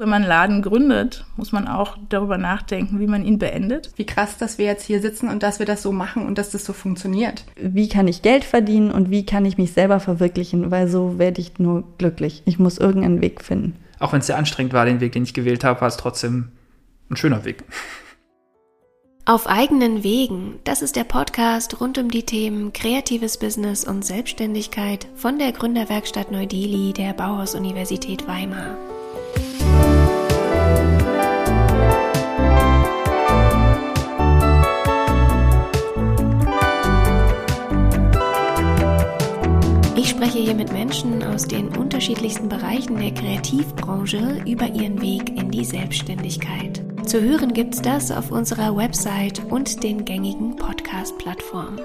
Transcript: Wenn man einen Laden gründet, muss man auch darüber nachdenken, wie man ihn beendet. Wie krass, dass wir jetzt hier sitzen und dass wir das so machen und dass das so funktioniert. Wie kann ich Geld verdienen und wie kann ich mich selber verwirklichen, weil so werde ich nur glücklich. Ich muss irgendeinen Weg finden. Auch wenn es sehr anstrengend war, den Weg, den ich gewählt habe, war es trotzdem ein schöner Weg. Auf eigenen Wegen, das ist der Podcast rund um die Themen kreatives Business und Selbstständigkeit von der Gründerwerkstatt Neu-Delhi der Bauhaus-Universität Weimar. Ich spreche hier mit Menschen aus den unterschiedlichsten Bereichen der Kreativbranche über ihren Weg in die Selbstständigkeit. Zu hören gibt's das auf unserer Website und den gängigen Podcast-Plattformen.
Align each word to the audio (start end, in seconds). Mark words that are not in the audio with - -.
Wenn 0.00 0.08
man 0.08 0.22
einen 0.22 0.30
Laden 0.30 0.62
gründet, 0.62 1.26
muss 1.36 1.52
man 1.52 1.68
auch 1.68 1.98
darüber 2.08 2.38
nachdenken, 2.38 3.00
wie 3.00 3.06
man 3.06 3.22
ihn 3.22 3.38
beendet. 3.38 3.90
Wie 3.96 4.06
krass, 4.06 4.38
dass 4.38 4.56
wir 4.56 4.64
jetzt 4.64 4.86
hier 4.86 5.02
sitzen 5.02 5.28
und 5.28 5.42
dass 5.42 5.58
wir 5.58 5.66
das 5.66 5.82
so 5.82 5.92
machen 5.92 6.24
und 6.24 6.38
dass 6.38 6.48
das 6.48 6.64
so 6.64 6.72
funktioniert. 6.72 7.44
Wie 7.56 7.86
kann 7.86 8.08
ich 8.08 8.22
Geld 8.22 8.44
verdienen 8.44 8.92
und 8.92 9.10
wie 9.10 9.26
kann 9.26 9.44
ich 9.44 9.58
mich 9.58 9.74
selber 9.74 10.00
verwirklichen, 10.00 10.70
weil 10.70 10.88
so 10.88 11.18
werde 11.18 11.42
ich 11.42 11.58
nur 11.58 11.84
glücklich. 11.98 12.42
Ich 12.46 12.58
muss 12.58 12.78
irgendeinen 12.78 13.20
Weg 13.20 13.44
finden. 13.44 13.76
Auch 13.98 14.14
wenn 14.14 14.20
es 14.20 14.26
sehr 14.28 14.38
anstrengend 14.38 14.72
war, 14.72 14.86
den 14.86 15.00
Weg, 15.00 15.12
den 15.12 15.24
ich 15.24 15.34
gewählt 15.34 15.64
habe, 15.64 15.82
war 15.82 15.88
es 15.88 15.98
trotzdem 15.98 16.52
ein 17.10 17.16
schöner 17.16 17.44
Weg. 17.44 17.62
Auf 19.26 19.46
eigenen 19.46 20.02
Wegen, 20.02 20.60
das 20.64 20.80
ist 20.80 20.96
der 20.96 21.04
Podcast 21.04 21.78
rund 21.78 21.98
um 21.98 22.10
die 22.10 22.24
Themen 22.24 22.72
kreatives 22.72 23.36
Business 23.36 23.84
und 23.84 24.02
Selbstständigkeit 24.02 25.06
von 25.14 25.38
der 25.38 25.52
Gründerwerkstatt 25.52 26.32
Neu-Delhi 26.32 26.94
der 26.94 27.12
Bauhaus-Universität 27.12 28.26
Weimar. 28.26 28.78
Ich 40.00 40.08
spreche 40.08 40.38
hier 40.38 40.54
mit 40.54 40.72
Menschen 40.72 41.22
aus 41.22 41.46
den 41.46 41.76
unterschiedlichsten 41.76 42.48
Bereichen 42.48 42.98
der 42.98 43.12
Kreativbranche 43.12 44.42
über 44.46 44.66
ihren 44.66 45.02
Weg 45.02 45.38
in 45.38 45.50
die 45.50 45.62
Selbstständigkeit. 45.62 46.82
Zu 47.04 47.20
hören 47.20 47.52
gibt's 47.52 47.82
das 47.82 48.10
auf 48.10 48.30
unserer 48.30 48.74
Website 48.74 49.42
und 49.50 49.82
den 49.82 50.06
gängigen 50.06 50.56
Podcast-Plattformen. 50.56 51.80